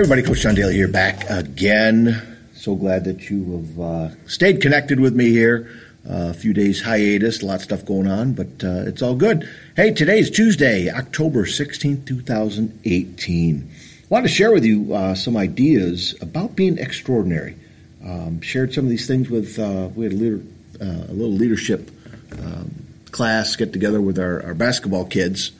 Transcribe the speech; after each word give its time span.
everybody, 0.00 0.22
Coach 0.22 0.40
John 0.40 0.54
Daly 0.54 0.72
here, 0.72 0.88
back 0.88 1.28
again. 1.28 2.38
So 2.54 2.74
glad 2.74 3.04
that 3.04 3.28
you 3.28 3.58
have 3.58 3.80
uh, 3.80 4.26
stayed 4.26 4.62
connected 4.62 4.98
with 4.98 5.14
me 5.14 5.28
here. 5.28 5.70
Uh, 6.08 6.30
a 6.30 6.32
few 6.32 6.54
days 6.54 6.80
hiatus, 6.80 7.42
a 7.42 7.46
lot 7.46 7.56
of 7.56 7.60
stuff 7.60 7.84
going 7.84 8.06
on, 8.06 8.32
but 8.32 8.46
uh, 8.64 8.84
it's 8.86 9.02
all 9.02 9.14
good. 9.14 9.46
Hey, 9.76 9.92
today 9.92 10.18
is 10.18 10.30
Tuesday, 10.30 10.88
October 10.88 11.44
16th, 11.44 12.06
2018. 12.06 13.70
I 13.70 14.06
wanted 14.08 14.28
to 14.28 14.34
share 14.34 14.50
with 14.52 14.64
you 14.64 14.94
uh, 14.94 15.14
some 15.14 15.36
ideas 15.36 16.14
about 16.22 16.56
being 16.56 16.78
extraordinary. 16.78 17.56
Um, 18.02 18.40
shared 18.40 18.72
some 18.72 18.84
of 18.84 18.90
these 18.90 19.06
things 19.06 19.28
with, 19.28 19.58
uh, 19.58 19.90
we 19.94 20.06
had 20.06 20.14
a, 20.14 20.16
leader, 20.16 20.40
uh, 20.80 21.10
a 21.10 21.12
little 21.12 21.34
leadership 21.34 21.90
um, 22.38 22.74
class 23.10 23.54
get 23.54 23.74
together 23.74 24.00
with 24.00 24.18
our, 24.18 24.42
our 24.44 24.54
basketball 24.54 25.04
kids 25.04 25.52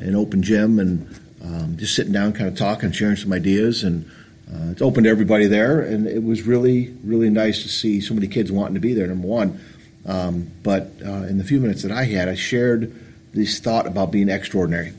in 0.00 0.14
open 0.14 0.44
gym 0.44 0.78
and 0.78 1.18
um, 1.44 1.76
just 1.76 1.94
sitting 1.94 2.12
down, 2.12 2.32
kind 2.32 2.48
of 2.48 2.56
talking, 2.56 2.92
sharing 2.92 3.16
some 3.16 3.32
ideas, 3.32 3.82
and 3.82 4.08
uh, 4.52 4.70
it's 4.70 4.82
open 4.82 5.04
to 5.04 5.10
everybody 5.10 5.46
there. 5.46 5.80
And 5.80 6.06
it 6.06 6.22
was 6.22 6.42
really, 6.42 6.94
really 7.04 7.30
nice 7.30 7.62
to 7.62 7.68
see 7.68 8.00
so 8.00 8.14
many 8.14 8.28
kids 8.28 8.52
wanting 8.52 8.74
to 8.74 8.80
be 8.80 8.94
there. 8.94 9.06
Number 9.06 9.26
one, 9.26 9.60
um, 10.06 10.50
but 10.62 10.90
uh, 11.04 11.24
in 11.24 11.38
the 11.38 11.44
few 11.44 11.60
minutes 11.60 11.82
that 11.82 11.92
I 11.92 12.04
had, 12.04 12.28
I 12.28 12.34
shared 12.34 12.94
this 13.32 13.60
thought 13.60 13.86
about 13.86 14.10
being 14.10 14.28
extraordinary. 14.28 14.92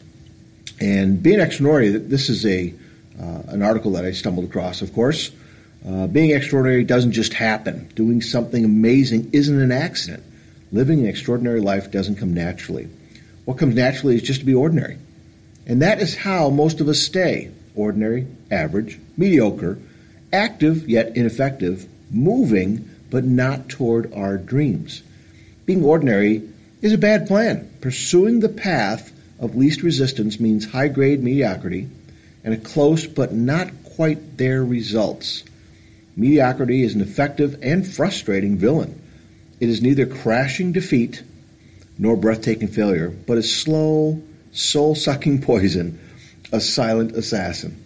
And 0.79 1.21
being 1.21 1.39
extraordinary, 1.39 1.97
this 1.97 2.29
is 2.29 2.45
a 2.45 2.73
uh, 3.19 3.44
an 3.47 3.61
article 3.61 3.91
that 3.91 4.05
I 4.05 4.11
stumbled 4.11 4.45
across. 4.45 4.81
Of 4.81 4.94
course, 4.94 5.31
uh, 5.88 6.07
being 6.07 6.31
extraordinary 6.31 6.83
doesn't 6.83 7.11
just 7.11 7.33
happen. 7.33 7.88
Doing 7.95 8.21
something 8.21 8.66
amazing 8.66 9.30
isn't 9.33 9.61
an 9.61 9.71
accident. 9.71 10.23
Living 10.71 11.02
an 11.02 11.05
extraordinary 11.05 11.61
life 11.61 11.91
doesn't 11.91 12.16
come 12.16 12.33
naturally. 12.33 12.89
What 13.45 13.58
comes 13.58 13.75
naturally 13.75 14.16
is 14.16 14.23
just 14.23 14.39
to 14.39 14.45
be 14.45 14.55
ordinary. 14.55 14.97
And 15.66 15.81
that 15.81 16.02
is 16.02 16.16
how 16.16 16.50
most 16.50 16.81
of 16.81 16.89
us 16.89 17.00
stay 17.00 17.52
ordinary, 17.75 18.28
average, 18.52 19.00
mediocre, 19.17 19.80
active 20.31 20.88
yet 20.89 21.16
ineffective, 21.16 21.88
moving 22.11 22.89
but 23.09 23.23
not 23.23 23.70
toward 23.70 24.11
our 24.14 24.38
dreams. 24.38 25.03
Being 25.66 25.83
ordinary 25.83 26.50
is 26.81 26.94
a 26.94 26.97
bad 26.97 27.28
plan. 27.28 27.72
Pursuing 27.80 28.39
the 28.39 28.50
path 28.50 29.11
of 29.39 29.55
least 29.55 29.83
resistance 29.83 30.39
means 30.39 30.72
high 30.72 30.88
grade 30.88 31.23
mediocrity 31.23 31.88
and 32.44 32.53
a 32.53 32.58
close 32.58 33.08
but 33.08 33.33
not 33.33 33.70
quite 33.83 34.38
there 34.38 34.64
results. 34.64 35.44
Mediocrity 36.16 36.83
is 36.83 36.94
an 36.94 37.02
effective 37.02 37.58
and 37.61 37.88
frustrating 37.88 38.58
villain. 38.58 39.00
It 39.59 39.70
is 39.70 39.81
neither 39.81 40.05
crashing 40.05 40.72
defeat 40.72 41.23
nor 41.98 42.17
breathtaking 42.17 42.67
failure, 42.67 43.09
but 43.09 43.38
a 43.38 43.44
slow, 43.44 44.22
soul 44.53 44.93
sucking 44.95 45.41
poison, 45.41 45.99
a 46.51 46.61
silent 46.61 47.11
assassin. 47.13 47.83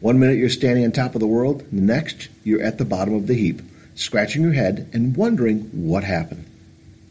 One 0.00 0.20
minute 0.20 0.38
you're 0.38 0.48
standing 0.48 0.84
on 0.84 0.92
top 0.92 1.14
of 1.14 1.20
the 1.20 1.26
world, 1.26 1.64
the 1.72 1.80
next 1.80 2.28
you're 2.44 2.62
at 2.62 2.78
the 2.78 2.84
bottom 2.84 3.14
of 3.14 3.26
the 3.26 3.34
heap, 3.34 3.60
scratching 3.96 4.42
your 4.42 4.52
head 4.52 4.88
and 4.92 5.16
wondering 5.16 5.60
what 5.72 6.04
happened. 6.04 6.46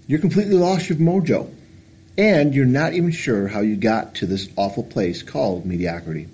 You're 0.08 0.20
completely 0.20 0.56
lost 0.56 0.90
your 0.90 0.98
mojo, 0.98 1.54
and 2.18 2.54
you're 2.54 2.66
not 2.66 2.94
even 2.94 3.12
sure 3.12 3.48
how 3.48 3.60
you 3.60 3.76
got 3.76 4.16
to 4.16 4.26
this 4.26 4.48
awful 4.56 4.84
place 4.84 5.22
called 5.22 5.66
mediocrity. 5.66 6.28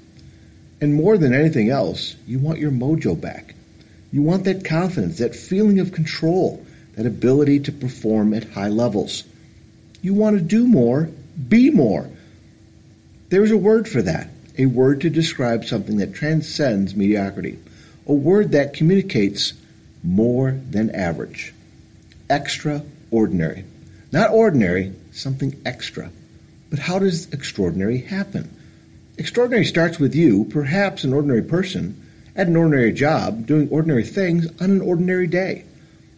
And 0.82 0.94
more 0.94 1.18
than 1.18 1.34
anything 1.34 1.70
else, 1.70 2.16
you 2.28 2.40
want 2.40 2.60
your 2.60 2.72
mojo 2.72 3.20
back. 3.20 3.56
You 4.12 4.22
want 4.22 4.44
that 4.46 4.66
confidence, 4.66 5.18
that 5.18 5.36
feeling 5.36 5.80
of 5.80 5.92
control, 5.92 6.66
that 6.96 7.06
ability 7.06 7.62
to 7.62 7.72
perform 7.72 8.34
at 8.34 8.50
high 8.50 8.70
levels. 8.70 9.24
You 10.02 10.14
want 10.14 10.38
to 10.38 10.44
do 10.44 10.68
more, 10.68 11.10
be 11.48 11.70
more. 11.70 12.10
There's 13.30 13.52
a 13.52 13.58
word 13.58 13.88
for 13.88 14.02
that, 14.02 14.30
a 14.58 14.66
word 14.66 15.02
to 15.02 15.10
describe 15.10 15.64
something 15.64 15.98
that 15.98 16.16
transcends 16.16 16.96
mediocrity, 16.96 17.60
a 18.08 18.14
word 18.14 18.52
that 18.54 18.74
communicates 18.74 19.54
more 20.04 20.60
than 20.70 20.94
average. 20.96 21.54
Extraordinary. 22.30 23.66
Not 24.12 24.32
ordinary, 24.32 24.94
something 25.12 25.62
extra. 25.64 26.10
But 26.72 26.80
how 26.80 26.98
does 26.98 27.32
extraordinary 27.32 28.00
happen? 28.00 28.50
Extraordinary 29.20 29.66
starts 29.66 30.00
with 30.00 30.16
you, 30.16 30.46
perhaps 30.46 31.04
an 31.04 31.14
ordinary 31.14 31.44
person, 31.44 32.02
at 32.36 32.48
an 32.48 32.56
ordinary 32.56 32.94
job, 32.94 33.46
doing 33.46 33.70
ordinary 33.70 34.04
things 34.04 34.48
on 34.60 34.72
an 34.72 34.82
ordinary 34.82 35.28
day. 35.28 35.66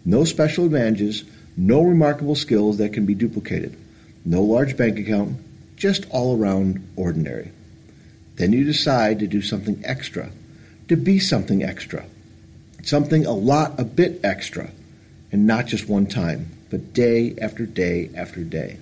No 0.06 0.24
special 0.24 0.66
advantages, 0.66 1.26
no 1.58 1.82
remarkable 1.82 2.36
skills 2.36 2.78
that 2.78 2.94
can 2.94 3.06
be 3.06 3.16
duplicated, 3.16 3.76
no 4.24 4.42
large 4.42 4.78
bank 4.78 4.98
account, 4.98 5.38
just 5.82 6.06
all 6.12 6.38
around 6.38 6.88
ordinary. 6.96 7.52
Then 8.36 8.54
you 8.54 8.64
decide 8.64 9.18
to 9.18 9.26
do 9.26 9.42
something 9.42 9.82
extra, 9.84 10.30
to 10.88 10.96
be 10.96 11.18
something 11.18 11.64
extra, 11.64 12.06
something 12.84 13.26
a 13.26 13.32
lot, 13.32 13.80
a 13.80 13.84
bit 13.84 14.20
extra, 14.24 14.70
and 15.32 15.48
not 15.48 15.66
just 15.66 15.90
one 15.90 16.06
time, 16.06 16.52
but 16.70 16.94
day 16.94 17.34
after 17.42 17.66
day 17.66 18.12
after 18.16 18.44
day. 18.44 18.78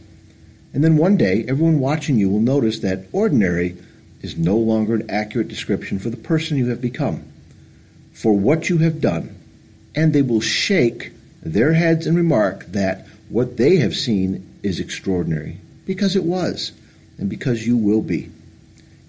And 0.74 0.84
then 0.84 0.98
one 0.98 1.16
day, 1.16 1.46
everyone 1.48 1.80
watching 1.80 2.18
you 2.18 2.30
will 2.30 2.42
notice 2.42 2.80
that 2.80 3.06
ordinary 3.14 3.78
is 4.22 4.38
no 4.38 4.58
longer 4.58 4.96
an 4.96 5.09
accurate 5.09 5.48
description 5.48 6.00
for 6.00 6.09
the 6.09 6.18
person 6.18 6.58
you 6.58 6.68
have 6.68 6.82
become, 6.82 7.24
for 8.12 8.34
what 8.34 8.70
you 8.70 8.80
have 8.80 9.00
done, 9.00 9.40
and 9.96 10.12
they 10.12 10.22
will 10.22 10.42
shake 10.42 11.14
their 11.42 11.76
heads 11.76 12.06
and 12.06 12.18
remark 12.18 12.66
that 12.66 13.08
what 13.30 13.56
they 13.56 13.78
have 13.78 13.96
seen 13.96 14.46
is 14.64 14.82
extraordinary, 14.82 15.62
because 15.86 16.18
it 16.18 16.26
was 16.26 16.74
and 17.19 17.30
because 17.30 17.68
you 17.68 17.78
will 17.78 18.02
be. 18.02 18.31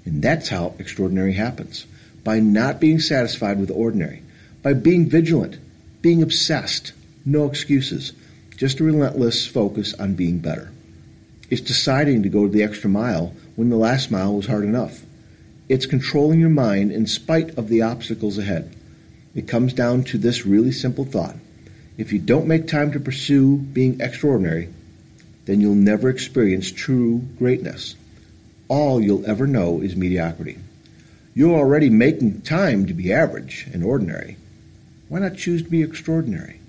And 0.04 0.22
that's 0.22 0.48
how 0.48 0.74
extraordinary 0.78 1.34
happens 1.34 1.86
by 2.24 2.40
not 2.40 2.80
being 2.80 3.00
satisfied 3.00 3.58
with 3.58 3.70
ordinary, 3.70 4.22
by 4.62 4.74
being 4.74 5.08
vigilant, 5.08 5.58
being 6.02 6.22
obsessed, 6.22 6.92
no 7.24 7.46
excuses, 7.46 8.12
just 8.56 8.80
a 8.80 8.84
relentless 8.84 9.46
focus 9.46 9.94
on 9.94 10.14
being 10.14 10.38
better. 10.38 10.70
It's 11.48 11.60
deciding 11.60 12.22
to 12.22 12.28
go 12.28 12.46
the 12.46 12.62
extra 12.62 12.90
mile 12.90 13.34
when 13.56 13.70
the 13.70 13.76
last 13.76 14.10
mile 14.10 14.34
was 14.34 14.46
hard 14.46 14.64
enough. 14.64 15.02
It's 15.68 15.86
controlling 15.86 16.40
your 16.40 16.50
mind 16.50 16.92
in 16.92 17.06
spite 17.06 17.56
of 17.56 17.68
the 17.68 17.82
obstacles 17.82 18.38
ahead. 18.38 18.74
It 19.34 19.48
comes 19.48 19.72
down 19.72 20.04
to 20.04 20.18
this 20.18 20.44
really 20.44 20.72
simple 20.72 21.04
thought. 21.04 21.36
If 21.96 22.12
you 22.12 22.18
don't 22.18 22.46
make 22.46 22.66
time 22.66 22.92
to 22.92 23.00
pursue 23.00 23.56
being 23.56 24.00
extraordinary, 24.00 24.68
then 25.50 25.60
you'll 25.60 25.74
never 25.74 26.08
experience 26.08 26.70
true 26.70 27.18
greatness 27.38 27.96
all 28.70 29.00
you'll 29.00 29.26
ever 29.26 29.48
know 29.48 29.80
is 29.80 29.96
mediocrity. 29.96 30.56
You're 31.34 31.58
already 31.58 31.90
making 31.90 32.42
time 32.42 32.86
to 32.86 32.94
be 32.94 33.12
average 33.12 33.66
and 33.72 33.82
ordinary. 33.82 34.36
Why 35.08 35.18
not 35.18 35.36
choose 35.36 35.62
to 35.64 35.68
be 35.68 35.82
extraordinary? 35.82 36.60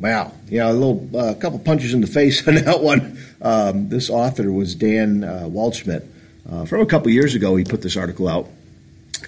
Wow, 0.00 0.32
yeah, 0.48 0.70
a 0.70 0.72
little, 0.72 1.08
a 1.12 1.18
uh, 1.18 1.34
couple 1.34 1.58
punches 1.58 1.92
in 1.92 2.00
the 2.00 2.06
face 2.06 2.46
on 2.48 2.54
that 2.64 2.82
one. 2.82 3.18
Um, 3.42 3.90
this 3.90 4.08
author 4.08 4.50
was 4.50 4.74
Dan 4.74 5.22
uh, 5.22 5.44
Waldschmidt. 5.44 6.06
Uh, 6.50 6.64
from 6.64 6.80
a 6.80 6.86
couple 6.86 7.10
years 7.10 7.34
ago, 7.34 7.56
he 7.56 7.64
put 7.64 7.82
this 7.82 7.96
article 7.96 8.26
out, 8.26 8.48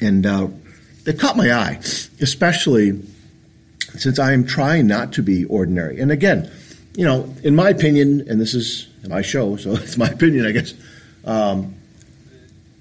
and 0.00 0.24
uh, 0.24 0.48
it 1.04 1.18
caught 1.18 1.36
my 1.36 1.52
eye, 1.52 1.80
especially 2.20 3.02
since 3.98 4.18
I 4.18 4.32
am 4.32 4.46
trying 4.46 4.86
not 4.86 5.12
to 5.14 5.22
be 5.22 5.44
ordinary. 5.44 6.00
And 6.00 6.10
again, 6.10 6.50
you 6.98 7.04
know, 7.04 7.32
in 7.44 7.54
my 7.54 7.68
opinion, 7.68 8.26
and 8.28 8.40
this 8.40 8.54
is 8.54 8.88
my 9.08 9.22
show, 9.22 9.56
so 9.56 9.70
it's 9.74 9.96
my 9.96 10.08
opinion, 10.08 10.44
I 10.44 10.50
guess. 10.50 10.74
Um, 11.24 11.76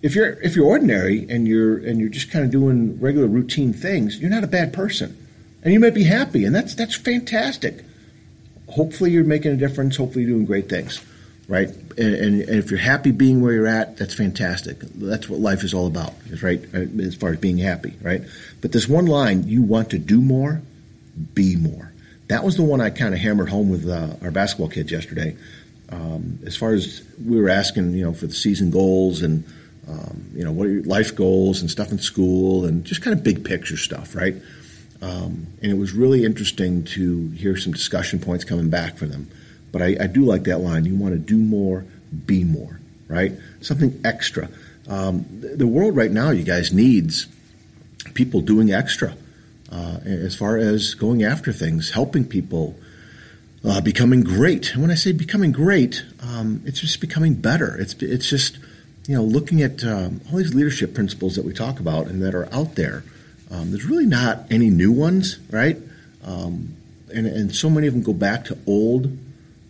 if 0.01 0.15
you're 0.15 0.41
if 0.41 0.55
you're 0.55 0.65
ordinary 0.65 1.27
and 1.29 1.47
you're 1.47 1.77
and 1.77 1.99
you're 1.99 2.09
just 2.09 2.31
kind 2.31 2.43
of 2.43 2.49
doing 2.49 2.99
regular 2.99 3.27
routine 3.27 3.73
things, 3.73 4.17
you're 4.17 4.31
not 4.31 4.43
a 4.43 4.47
bad 4.47 4.73
person, 4.73 5.15
and 5.61 5.71
you 5.71 5.79
might 5.79 5.93
be 5.93 6.03
happy, 6.03 6.45
and 6.45 6.55
that's 6.55 6.73
that's 6.73 6.95
fantastic. 6.95 7.83
Hopefully, 8.69 9.11
you're 9.11 9.23
making 9.23 9.51
a 9.51 9.55
difference. 9.55 9.97
Hopefully, 9.97 10.25
you're 10.25 10.33
doing 10.33 10.47
great 10.47 10.67
things, 10.67 10.99
right? 11.47 11.69
And, 11.69 12.15
and, 12.15 12.41
and 12.41 12.57
if 12.57 12.71
you're 12.71 12.79
happy 12.79 13.11
being 13.11 13.41
where 13.41 13.53
you're 13.53 13.67
at, 13.67 13.97
that's 13.97 14.15
fantastic. 14.15 14.79
That's 14.79 15.29
what 15.29 15.41
life 15.41 15.63
is 15.63 15.75
all 15.75 15.85
about, 15.85 16.15
right? 16.41 16.63
As 16.73 17.13
far 17.13 17.33
as 17.33 17.39
being 17.39 17.59
happy, 17.59 17.93
right? 18.01 18.23
But 18.61 18.71
this 18.71 18.87
one 18.87 19.05
line, 19.05 19.47
you 19.47 19.61
want 19.61 19.91
to 19.91 19.99
do 19.99 20.21
more, 20.21 20.63
be 21.35 21.55
more. 21.55 21.91
That 22.27 22.43
was 22.43 22.57
the 22.57 22.63
one 22.63 22.81
I 22.81 22.89
kind 22.89 23.13
of 23.13 23.19
hammered 23.19 23.49
home 23.49 23.69
with 23.69 23.87
uh, 23.87 24.15
our 24.21 24.31
basketball 24.31 24.69
kids 24.69 24.91
yesterday 24.91 25.35
um, 25.89 26.39
as 26.45 26.55
far 26.55 26.73
as 26.73 27.01
we 27.25 27.39
were 27.39 27.49
asking, 27.49 27.93
you 27.93 28.03
know, 28.03 28.13
for 28.13 28.27
the 28.27 28.33
season 28.33 28.71
goals 28.71 29.21
and 29.21 29.43
um, 29.87 30.25
you 30.33 30.43
know 30.43 30.51
what 30.51 30.67
are 30.67 30.71
your 30.71 30.83
life 30.83 31.15
goals 31.15 31.61
and 31.61 31.71
stuff 31.71 31.91
in 31.91 31.99
school 31.99 32.65
and 32.65 32.83
just 32.83 33.01
kind 33.01 33.15
of 33.15 33.23
big 33.23 33.45
picture 33.45 33.77
stuff, 33.77 34.15
right? 34.15 34.35
Um, 35.01 35.47
and 35.61 35.71
it 35.71 35.77
was 35.77 35.93
really 35.93 36.25
interesting 36.25 36.83
to 36.85 37.29
hear 37.29 37.55
some 37.55 37.71
discussion 37.71 38.19
points 38.19 38.43
coming 38.43 38.69
back 38.69 38.97
for 38.97 39.05
them. 39.05 39.29
But 39.71 39.81
I, 39.81 39.95
I 40.01 40.07
do 40.07 40.25
like 40.25 40.43
that 40.45 40.59
line. 40.59 40.85
You 40.85 40.95
want 40.95 41.13
to 41.13 41.19
do 41.19 41.37
more, 41.37 41.85
be 42.25 42.43
more, 42.43 42.79
right? 43.07 43.33
Something 43.61 44.01
extra. 44.03 44.49
Um, 44.89 45.25
the 45.29 45.67
world 45.67 45.95
right 45.95 46.11
now, 46.11 46.31
you 46.31 46.43
guys, 46.43 46.73
needs 46.73 47.27
people 48.13 48.41
doing 48.41 48.71
extra 48.73 49.15
uh, 49.71 49.99
as 50.05 50.35
far 50.35 50.57
as 50.57 50.93
going 50.93 51.23
after 51.23 51.51
things, 51.51 51.91
helping 51.91 52.25
people 52.25 52.75
uh, 53.65 53.81
becoming 53.81 54.23
great. 54.23 54.73
And 54.73 54.81
when 54.81 54.91
I 54.91 54.95
say 54.95 55.11
becoming 55.11 55.51
great, 55.51 56.03
um, 56.21 56.61
it's 56.65 56.79
just 56.79 57.01
becoming 57.01 57.33
better. 57.33 57.75
It's 57.77 57.93
it's 58.01 58.29
just 58.29 58.57
you 59.07 59.15
know, 59.15 59.23
looking 59.23 59.61
at 59.61 59.83
um, 59.85 60.21
all 60.29 60.37
these 60.37 60.53
leadership 60.53 60.93
principles 60.93 61.35
that 61.35 61.45
we 61.45 61.53
talk 61.53 61.79
about 61.79 62.07
and 62.07 62.21
that 62.21 62.35
are 62.35 62.53
out 62.53 62.75
there, 62.75 63.03
um, 63.49 63.71
there's 63.71 63.85
really 63.85 64.05
not 64.05 64.45
any 64.51 64.69
new 64.69 64.91
ones, 64.91 65.39
right? 65.49 65.77
Um, 66.25 66.75
and, 67.13 67.25
and 67.25 67.55
so 67.55 67.69
many 67.69 67.87
of 67.87 67.93
them 67.93 68.03
go 68.03 68.11
back 68.11 68.43
to 68.45 68.57
old, 68.67 69.17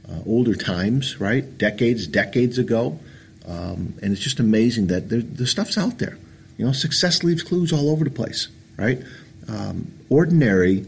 uh, 0.10 0.20
older 0.26 0.56
times, 0.56 1.22
right? 1.22 1.58
Decades, 1.58 2.08
decades 2.08 2.58
ago. 2.58 3.00
Um, 3.48 3.94
and 4.02 4.12
it's 4.12 4.22
just 4.22 4.40
amazing 4.40 4.88
that 4.88 5.10
the 5.10 5.48
stuff's 5.48 5.78
out 5.78 6.00
there. 6.00 6.18
You 6.58 6.66
know, 6.66 6.72
success 6.72 7.24
leaves 7.24 7.44
clues 7.44 7.72
all 7.72 7.92
over 7.92 8.04
the 8.04 8.10
place, 8.10 8.48
right? 8.76 9.00
Um, 9.48 9.92
ordinary 10.10 10.86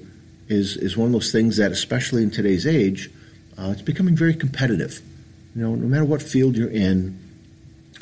is 0.47 0.75
is 0.77 0.97
one 0.97 1.07
of 1.07 1.13
those 1.13 1.31
things 1.31 1.57
that, 1.57 1.71
especially 1.71 2.23
in 2.23 2.31
today's 2.31 2.65
age, 2.67 3.09
uh, 3.57 3.69
it's 3.71 3.81
becoming 3.81 4.15
very 4.15 4.33
competitive. 4.33 5.01
You 5.55 5.61
know, 5.61 5.75
no 5.75 5.87
matter 5.87 6.05
what 6.05 6.21
field 6.21 6.55
you're 6.55 6.69
in, 6.69 7.19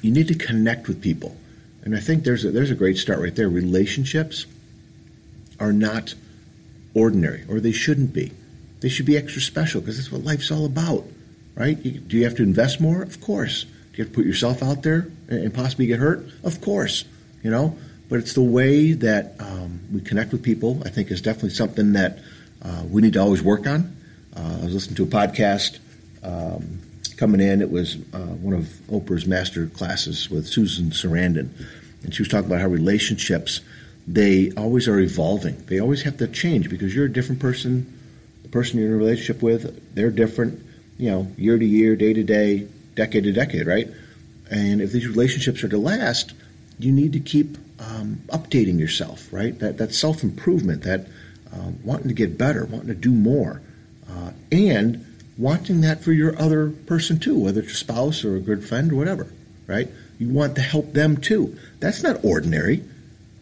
you 0.01 0.11
need 0.11 0.27
to 0.27 0.35
connect 0.35 0.87
with 0.87 1.01
people, 1.01 1.35
and 1.83 1.95
I 1.95 1.99
think 1.99 2.23
there's 2.23 2.45
a, 2.45 2.51
there's 2.51 2.71
a 2.71 2.75
great 2.75 2.97
start 2.97 3.19
right 3.19 3.35
there. 3.35 3.49
Relationships 3.49 4.45
are 5.59 5.73
not 5.73 6.15
ordinary, 6.93 7.43
or 7.49 7.59
they 7.59 7.71
shouldn't 7.71 8.13
be. 8.13 8.31
They 8.79 8.89
should 8.89 9.05
be 9.05 9.17
extra 9.17 9.41
special 9.41 9.81
because 9.81 9.97
that's 9.97 10.11
what 10.11 10.23
life's 10.23 10.51
all 10.51 10.65
about, 10.65 11.05
right? 11.55 11.81
Do 11.81 12.17
you 12.17 12.23
have 12.23 12.35
to 12.35 12.43
invest 12.43 12.79
more? 12.79 13.01
Of 13.01 13.21
course. 13.21 13.63
Do 13.63 13.69
you 13.97 14.03
have 14.03 14.13
to 14.13 14.15
put 14.15 14.25
yourself 14.25 14.61
out 14.61 14.83
there 14.83 15.09
and 15.27 15.53
possibly 15.53 15.87
get 15.87 15.99
hurt? 15.99 16.27
Of 16.43 16.61
course. 16.61 17.05
You 17.43 17.51
know, 17.51 17.77
but 18.09 18.19
it's 18.19 18.33
the 18.33 18.41
way 18.41 18.93
that 18.93 19.35
um, 19.39 19.79
we 19.91 20.01
connect 20.01 20.31
with 20.31 20.43
people. 20.43 20.81
I 20.85 20.89
think 20.89 21.11
is 21.11 21.21
definitely 21.21 21.51
something 21.51 21.93
that 21.93 22.19
uh, 22.61 22.83
we 22.89 23.01
need 23.01 23.13
to 23.13 23.19
always 23.19 23.41
work 23.41 23.67
on. 23.67 23.95
Uh, 24.35 24.59
I 24.61 24.65
was 24.65 24.73
listening 24.73 24.95
to 24.95 25.03
a 25.03 25.07
podcast 25.07 25.79
um, 26.23 26.79
coming 27.17 27.41
in. 27.41 27.61
It 27.61 27.71
was 27.71 27.95
uh, 28.13 28.19
one 28.19 28.53
of 28.53 28.65
Oprah's 28.89 29.25
master 29.25 29.67
classes 29.67 30.29
with 30.29 30.47
Susan 30.47 30.91
Sarandon, 30.91 31.49
and 32.03 32.13
she 32.13 32.21
was 32.21 32.29
talking 32.29 32.47
about 32.47 32.61
how 32.61 32.67
relationships 32.67 33.61
they 34.07 34.51
always 34.55 34.87
are 34.87 34.99
evolving. 34.99 35.61
They 35.65 35.79
always 35.79 36.03
have 36.03 36.17
to 36.17 36.27
change 36.27 36.69
because 36.69 36.95
you're 36.95 37.05
a 37.05 37.11
different 37.11 37.41
person. 37.41 37.93
The 38.43 38.49
person 38.49 38.79
you're 38.79 38.87
in 38.87 38.93
a 38.93 38.97
relationship 38.97 39.41
with, 39.41 39.95
they're 39.95 40.11
different. 40.11 40.63
You 40.97 41.11
know, 41.11 41.31
year 41.37 41.59
to 41.59 41.65
year, 41.65 41.95
day 41.95 42.13
to 42.13 42.23
day, 42.23 42.67
decade 42.95 43.25
to 43.25 43.31
decade, 43.31 43.67
right? 43.67 43.87
And 44.49 44.81
if 44.81 44.91
these 44.91 45.07
relationships 45.07 45.63
are 45.63 45.69
to 45.69 45.77
last, 45.77 46.33
you 46.79 46.91
need 46.91 47.13
to 47.13 47.19
keep 47.19 47.57
um, 47.79 48.21
updating 48.29 48.79
yourself, 48.79 49.31
right? 49.31 49.57
That 49.59 49.77
that 49.77 49.93
self 49.93 50.23
improvement, 50.23 50.83
that 50.83 51.07
uh, 51.53 51.71
wanting 51.83 52.07
to 52.07 52.13
get 52.13 52.37
better, 52.37 52.65
wanting 52.65 52.87
to 52.87 52.95
do 52.95 53.11
more, 53.11 53.61
uh, 54.09 54.31
and 54.51 55.05
wanting 55.37 55.81
that 55.81 56.03
for 56.03 56.11
your 56.11 56.39
other 56.41 56.69
person 56.69 57.19
too, 57.19 57.37
whether 57.37 57.61
it's 57.61 57.73
a 57.73 57.75
spouse 57.75 58.23
or 58.23 58.35
a 58.35 58.39
good 58.39 58.67
friend 58.67 58.91
or 58.91 58.95
whatever, 58.95 59.27
right? 59.67 59.89
You 60.17 60.29
want 60.29 60.55
to 60.55 60.61
help 60.61 60.93
them 60.93 61.17
too. 61.17 61.57
That's 61.79 62.01
not 62.01 62.23
ordinary, 62.23 62.83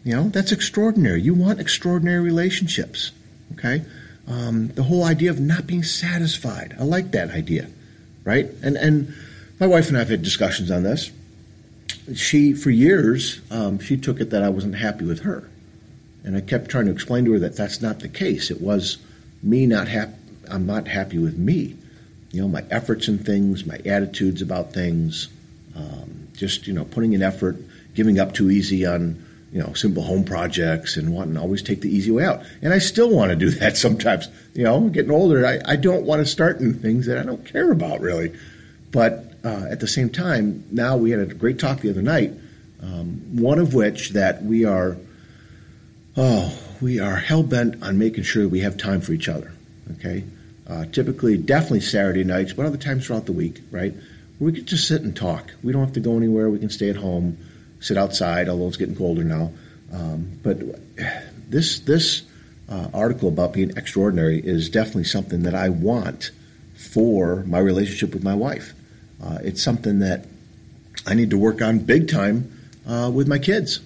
you 0.04 0.14
know. 0.14 0.28
That's 0.28 0.52
extraordinary. 0.52 1.22
You 1.22 1.34
want 1.34 1.58
extraordinary 1.58 2.20
relationships, 2.20 3.12
okay? 3.54 3.82
Um, 4.28 4.68
the 4.68 4.82
whole 4.82 5.04
idea 5.04 5.30
of 5.30 5.40
not 5.40 5.66
being 5.66 5.82
satisfied. 5.82 6.76
I 6.78 6.84
like 6.84 7.12
that 7.12 7.30
idea, 7.30 7.68
right? 8.24 8.46
And 8.62 8.76
and 8.76 9.14
my 9.58 9.66
wife 9.66 9.88
and 9.88 9.96
I 9.96 10.00
have 10.00 10.10
had 10.10 10.22
discussions 10.22 10.70
on 10.70 10.82
this 10.82 11.10
she, 12.14 12.52
for 12.52 12.70
years, 12.70 13.40
um, 13.50 13.78
she 13.78 13.96
took 13.96 14.20
it 14.20 14.30
that 14.30 14.42
I 14.42 14.48
wasn't 14.48 14.76
happy 14.76 15.04
with 15.04 15.20
her. 15.20 15.48
And 16.24 16.36
I 16.36 16.40
kept 16.40 16.70
trying 16.70 16.86
to 16.86 16.92
explain 16.92 17.24
to 17.24 17.32
her 17.32 17.38
that 17.40 17.56
that's 17.56 17.80
not 17.80 18.00
the 18.00 18.08
case. 18.08 18.50
It 18.50 18.60
was 18.60 18.98
me 19.42 19.66
not 19.66 19.88
happy. 19.88 20.14
I'm 20.50 20.66
not 20.66 20.86
happy 20.86 21.18
with 21.18 21.36
me. 21.36 21.76
You 22.32 22.42
know, 22.42 22.48
my 22.48 22.64
efforts 22.70 23.08
and 23.08 23.24
things, 23.24 23.64
my 23.64 23.78
attitudes 23.84 24.42
about 24.42 24.72
things, 24.72 25.28
um, 25.74 26.28
just, 26.34 26.66
you 26.66 26.72
know, 26.72 26.84
putting 26.84 27.12
in 27.12 27.22
effort, 27.22 27.56
giving 27.94 28.18
up 28.18 28.34
too 28.34 28.50
easy 28.50 28.86
on, 28.86 29.24
you 29.52 29.60
know, 29.60 29.72
simple 29.72 30.02
home 30.02 30.24
projects 30.24 30.96
and 30.96 31.14
wanting 31.14 31.34
to 31.34 31.40
always 31.40 31.62
take 31.62 31.80
the 31.80 31.88
easy 31.88 32.10
way 32.10 32.24
out. 32.24 32.42
And 32.62 32.72
I 32.72 32.78
still 32.78 33.10
want 33.10 33.30
to 33.30 33.36
do 33.36 33.50
that 33.60 33.76
sometimes. 33.76 34.28
You 34.54 34.64
know, 34.64 34.88
getting 34.88 35.10
older, 35.10 35.46
I, 35.46 35.60
I 35.64 35.76
don't 35.76 36.04
want 36.04 36.20
to 36.20 36.26
start 36.26 36.60
new 36.60 36.72
things 36.72 37.06
that 37.06 37.18
I 37.18 37.22
don't 37.22 37.44
care 37.44 37.72
about 37.72 38.00
really. 38.00 38.32
But 38.90 39.34
uh, 39.44 39.66
at 39.70 39.80
the 39.80 39.88
same 39.88 40.10
time, 40.10 40.64
now 40.70 40.96
we 40.96 41.10
had 41.10 41.20
a 41.20 41.26
great 41.26 41.58
talk 41.58 41.80
the 41.80 41.90
other 41.90 42.02
night. 42.02 42.32
Um, 42.82 43.38
one 43.38 43.58
of 43.58 43.74
which 43.74 44.10
that 44.10 44.42
we 44.42 44.64
are, 44.64 44.96
oh, 46.16 46.58
we 46.80 47.00
are 47.00 47.16
hell 47.16 47.42
bent 47.42 47.82
on 47.82 47.98
making 47.98 48.24
sure 48.24 48.48
we 48.48 48.60
have 48.60 48.76
time 48.76 49.00
for 49.00 49.12
each 49.12 49.28
other. 49.28 49.52
Okay, 49.98 50.24
uh, 50.68 50.84
typically, 50.86 51.36
definitely 51.36 51.80
Saturday 51.80 52.24
nights, 52.24 52.52
but 52.52 52.66
other 52.66 52.76
times 52.76 53.06
throughout 53.06 53.26
the 53.26 53.32
week, 53.32 53.60
right? 53.70 53.94
We 54.38 54.52
can 54.52 54.66
just 54.66 54.86
sit 54.88 55.02
and 55.02 55.16
talk. 55.16 55.52
We 55.62 55.72
don't 55.72 55.84
have 55.84 55.94
to 55.94 56.00
go 56.00 56.16
anywhere. 56.16 56.50
We 56.50 56.58
can 56.58 56.68
stay 56.70 56.90
at 56.90 56.96
home, 56.96 57.38
sit 57.80 57.96
outside. 57.96 58.48
Although 58.48 58.68
it's 58.68 58.76
getting 58.76 58.96
colder 58.96 59.24
now, 59.24 59.52
um, 59.92 60.38
but 60.42 60.58
this 61.48 61.80
this 61.80 62.22
uh, 62.68 62.88
article 62.92 63.28
about 63.28 63.52
being 63.52 63.70
extraordinary 63.76 64.40
is 64.40 64.68
definitely 64.68 65.04
something 65.04 65.44
that 65.44 65.54
I 65.54 65.68
want 65.68 66.30
for 66.76 67.42
my 67.46 67.58
relationship 67.58 68.12
with 68.12 68.22
my 68.22 68.34
wife. 68.34 68.74
Uh, 69.22 69.38
it's 69.42 69.62
something 69.62 70.00
that 70.00 70.26
I 71.06 71.14
need 71.14 71.30
to 71.30 71.38
work 71.38 71.62
on 71.62 71.80
big 71.80 72.08
time 72.08 72.52
uh, 72.86 73.10
with 73.12 73.26
my 73.28 73.38
kids. 73.38 73.80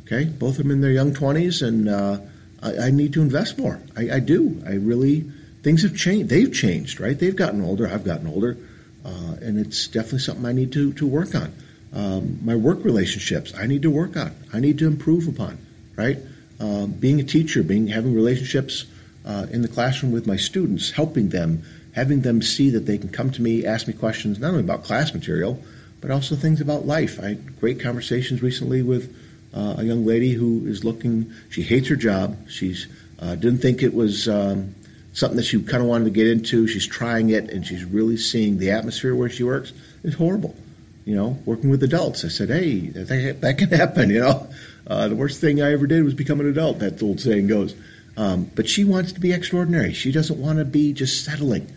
Okay, 0.00 0.24
both 0.24 0.58
of 0.58 0.64
them 0.64 0.70
in 0.70 0.80
their 0.80 0.90
young 0.90 1.14
twenties, 1.14 1.62
and 1.62 1.88
uh, 1.88 2.18
I, 2.62 2.76
I, 2.86 2.90
need 2.90 3.12
to 3.14 3.22
invest 3.22 3.56
more. 3.56 3.80
I, 3.96 4.16
I, 4.16 4.18
do. 4.18 4.62
I 4.66 4.72
really 4.72 5.20
things 5.62 5.82
have 5.84 5.96
changed. 5.96 6.28
They've 6.28 6.52
changed, 6.52 7.00
right? 7.00 7.18
They've 7.18 7.36
gotten 7.36 7.62
older. 7.62 7.86
I've 7.86 8.04
gotten 8.04 8.26
older, 8.26 8.56
uh, 9.04 9.36
and 9.40 9.58
it's 9.58 9.86
definitely 9.86 10.18
something 10.20 10.44
I 10.44 10.52
need 10.52 10.72
to 10.72 10.92
to 10.94 11.06
work 11.06 11.34
on. 11.34 11.54
Um, 11.94 12.38
my 12.42 12.56
work 12.56 12.84
relationships, 12.84 13.52
I 13.56 13.66
need 13.66 13.82
to 13.82 13.90
work 13.90 14.16
on. 14.16 14.34
I 14.52 14.60
need 14.60 14.78
to 14.78 14.86
improve 14.86 15.28
upon. 15.28 15.58
Right, 15.94 16.18
um, 16.58 16.92
being 16.92 17.20
a 17.20 17.24
teacher, 17.24 17.62
being 17.62 17.86
having 17.88 18.14
relationships 18.14 18.86
uh, 19.24 19.46
in 19.50 19.62
the 19.62 19.68
classroom 19.68 20.12
with 20.12 20.26
my 20.26 20.36
students, 20.36 20.90
helping 20.90 21.28
them 21.28 21.62
having 21.94 22.22
them 22.22 22.42
see 22.42 22.70
that 22.70 22.86
they 22.86 22.98
can 22.98 23.08
come 23.08 23.30
to 23.30 23.42
me, 23.42 23.66
ask 23.66 23.86
me 23.86 23.92
questions, 23.92 24.38
not 24.38 24.48
only 24.48 24.60
about 24.60 24.84
class 24.84 25.12
material, 25.12 25.62
but 26.00 26.10
also 26.10 26.34
things 26.34 26.60
about 26.60 26.86
life. 26.86 27.20
I 27.22 27.28
had 27.28 27.60
great 27.60 27.80
conversations 27.80 28.42
recently 28.42 28.82
with 28.82 29.14
uh, 29.54 29.76
a 29.78 29.84
young 29.84 30.04
lady 30.04 30.32
who 30.32 30.66
is 30.66 30.84
looking, 30.84 31.32
she 31.50 31.62
hates 31.62 31.88
her 31.88 31.96
job. 31.96 32.36
She's 32.48 32.86
uh, 33.18 33.36
didn't 33.36 33.58
think 33.58 33.82
it 33.82 33.94
was 33.94 34.28
um, 34.28 34.74
something 35.12 35.36
that 35.36 35.44
she 35.44 35.62
kind 35.62 35.82
of 35.82 35.88
wanted 35.88 36.04
to 36.04 36.10
get 36.10 36.26
into. 36.26 36.66
She's 36.66 36.86
trying 36.86 37.30
it, 37.30 37.50
and 37.50 37.64
she's 37.64 37.84
really 37.84 38.16
seeing 38.16 38.58
the 38.58 38.70
atmosphere 38.70 39.14
where 39.14 39.30
she 39.30 39.44
works 39.44 39.72
is 40.02 40.14
horrible. 40.14 40.56
You 41.04 41.16
know, 41.16 41.38
working 41.44 41.70
with 41.70 41.82
adults. 41.82 42.24
I 42.24 42.28
said, 42.28 42.48
hey, 42.48 42.88
that, 42.88 43.40
that 43.40 43.58
can 43.58 43.70
happen, 43.70 44.10
you 44.10 44.20
know. 44.20 44.48
Uh, 44.86 45.08
the 45.08 45.14
worst 45.14 45.40
thing 45.40 45.62
I 45.62 45.72
ever 45.72 45.86
did 45.86 46.02
was 46.04 46.14
become 46.14 46.40
an 46.40 46.48
adult, 46.48 46.80
that 46.80 47.02
old 47.02 47.20
saying 47.20 47.46
goes. 47.46 47.74
Um, 48.16 48.50
but 48.54 48.68
she 48.68 48.84
wants 48.84 49.12
to 49.12 49.20
be 49.20 49.32
extraordinary. 49.32 49.92
She 49.92 50.10
doesn't 50.10 50.40
want 50.40 50.58
to 50.58 50.64
be 50.64 50.92
just 50.92 51.24
settling 51.24 51.70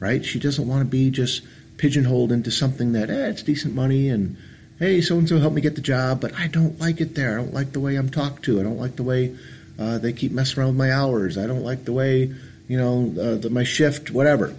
right? 0.00 0.24
She 0.24 0.40
doesn't 0.40 0.66
want 0.66 0.80
to 0.80 0.86
be 0.86 1.10
just 1.10 1.42
pigeonholed 1.76 2.32
into 2.32 2.50
something 2.50 2.92
that, 2.92 3.10
eh, 3.10 3.28
it's 3.28 3.42
decent 3.42 3.74
money 3.74 4.08
and, 4.08 4.36
hey, 4.78 5.00
so 5.00 5.18
and 5.18 5.28
so 5.28 5.38
helped 5.38 5.54
me 5.54 5.62
get 5.62 5.76
the 5.76 5.80
job, 5.80 6.20
but 6.20 6.34
I 6.34 6.48
don't 6.48 6.80
like 6.80 7.00
it 7.00 7.14
there. 7.14 7.38
I 7.38 7.42
don't 7.42 7.54
like 7.54 7.72
the 7.72 7.80
way 7.80 7.96
I'm 7.96 8.08
talked 8.08 8.44
to. 8.46 8.58
I 8.58 8.62
don't 8.62 8.78
like 8.78 8.96
the 8.96 9.02
way 9.02 9.36
uh, 9.78 9.98
they 9.98 10.12
keep 10.12 10.32
messing 10.32 10.58
around 10.58 10.70
with 10.70 10.78
my 10.78 10.92
hours. 10.92 11.38
I 11.38 11.46
don't 11.46 11.62
like 11.62 11.84
the 11.84 11.92
way, 11.92 12.34
you 12.66 12.78
know, 12.78 13.14
uh, 13.20 13.34
the, 13.36 13.50
my 13.50 13.64
shift, 13.64 14.10
whatever. 14.10 14.54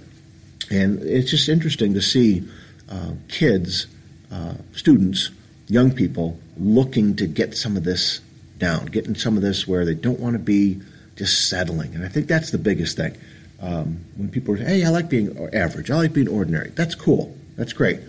And 0.69 1.01
it's 1.03 1.29
just 1.29 1.49
interesting 1.49 1.93
to 1.95 2.01
see 2.01 2.47
uh, 2.89 3.11
kids, 3.27 3.87
uh, 4.31 4.53
students, 4.73 5.29
young 5.67 5.91
people 5.91 6.39
looking 6.57 7.15
to 7.15 7.27
get 7.27 7.55
some 7.55 7.77
of 7.77 7.83
this 7.83 8.21
down, 8.57 8.85
getting 8.85 9.15
some 9.15 9.37
of 9.37 9.43
this 9.43 9.67
where 9.67 9.85
they 9.85 9.95
don't 9.95 10.19
want 10.19 10.33
to 10.33 10.39
be 10.39 10.81
just 11.15 11.49
settling. 11.49 11.95
And 11.95 12.05
I 12.05 12.07
think 12.07 12.27
that's 12.27 12.51
the 12.51 12.57
biggest 12.57 12.97
thing. 12.97 13.15
Um, 13.61 13.99
when 14.15 14.29
people 14.29 14.57
say, 14.57 14.63
"Hey, 14.63 14.83
I 14.83 14.89
like 14.89 15.07
being 15.07 15.37
average. 15.53 15.91
I 15.91 15.95
like 15.95 16.13
being 16.13 16.27
ordinary," 16.27 16.71
that's 16.75 16.95
cool. 16.95 17.37
That's 17.57 17.73
great. 17.73 17.99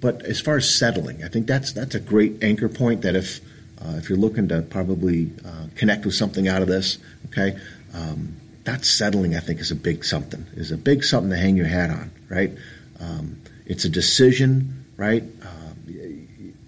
But 0.00 0.22
as 0.22 0.40
far 0.40 0.56
as 0.56 0.72
settling, 0.72 1.24
I 1.24 1.28
think 1.28 1.46
that's 1.46 1.72
that's 1.72 1.94
a 1.94 2.00
great 2.00 2.42
anchor 2.42 2.68
point. 2.68 3.00
That 3.02 3.16
if 3.16 3.40
uh, 3.80 3.94
if 3.96 4.08
you're 4.08 4.18
looking 4.18 4.48
to 4.48 4.62
probably 4.62 5.30
uh, 5.44 5.66
connect 5.76 6.04
with 6.04 6.14
something 6.14 6.46
out 6.46 6.60
of 6.60 6.68
this, 6.68 6.98
okay, 7.26 7.58
um, 7.94 8.36
that 8.64 8.84
settling 8.84 9.34
I 9.34 9.40
think 9.40 9.60
is 9.60 9.70
a 9.70 9.74
big 9.74 10.04
something. 10.04 10.44
Is 10.54 10.70
a 10.70 10.76
big 10.76 11.04
something 11.04 11.30
to 11.30 11.36
hang 11.36 11.56
your 11.56 11.66
hat 11.66 11.90
on, 11.90 12.10
right? 12.28 12.52
Um, 13.00 13.40
it's 13.64 13.86
a 13.86 13.88
decision, 13.88 14.84
right? 14.98 15.24
Uh, 15.42 15.90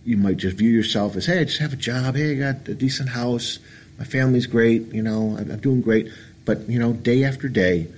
you 0.05 0.17
might 0.17 0.39
just 0.39 0.57
view 0.57 0.71
yourself 0.71 1.15
as, 1.15 1.27
"Hey, 1.27 1.41
I 1.41 1.45
just 1.45 1.59
have 1.59 1.75
a 1.75 1.77
job. 1.77 2.17
Hey, 2.17 2.33
I 2.33 2.53
got 2.53 2.69
a 2.69 2.75
decent 2.75 3.11
house. 3.11 3.59
My 3.99 4.05
family's 4.07 4.47
great. 4.47 4.95
You 4.95 5.03
know, 5.03 5.37
I'm 5.39 5.59
doing 5.59 5.83
great." 5.83 6.09
But 6.47 6.67
you 6.71 6.79
know, 6.79 6.95
day 6.95 7.25
after 7.25 7.47
day, 7.51 7.89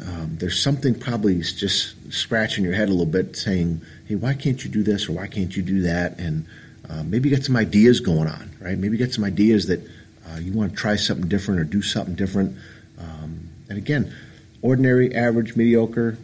um, 0.00 0.36
there's 0.38 0.62
something 0.62 0.94
probably 0.94 1.40
just 1.40 1.94
scratching 2.12 2.64
your 2.64 2.74
head 2.74 2.88
a 2.88 2.92
little 2.92 3.06
bit 3.06 3.36
saying, 3.36 3.80
hey, 4.06 4.14
why 4.14 4.34
can't 4.34 4.62
you 4.64 4.70
do 4.70 4.82
this 4.82 5.08
or 5.08 5.12
why 5.12 5.26
can't 5.26 5.56
you 5.56 5.62
do 5.62 5.82
that? 5.82 6.18
And 6.18 6.46
uh, 6.88 7.02
maybe 7.02 7.28
you 7.28 7.34
get 7.34 7.44
some 7.44 7.56
ideas 7.56 8.00
going 8.00 8.28
on, 8.28 8.50
right? 8.60 8.78
Maybe 8.78 8.96
you 8.96 9.04
get 9.04 9.12
some 9.12 9.24
ideas 9.24 9.66
that 9.66 9.80
uh, 10.26 10.38
you 10.38 10.52
want 10.52 10.72
to 10.72 10.76
try 10.76 10.96
something 10.96 11.28
different 11.28 11.60
or 11.60 11.64
do 11.64 11.82
something 11.82 12.14
different. 12.14 12.56
Um, 12.98 13.48
and 13.68 13.78
again, 13.78 14.14
ordinary, 14.62 15.14
average, 15.14 15.56
mediocre, 15.56 16.16